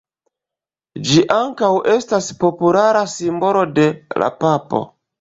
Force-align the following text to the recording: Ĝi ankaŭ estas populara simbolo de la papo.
Ĝi 1.09 1.19
ankaŭ 1.35 1.69
estas 1.97 2.31
populara 2.47 3.07
simbolo 3.15 3.65
de 3.79 3.89
la 4.25 4.35
papo. 4.45 4.87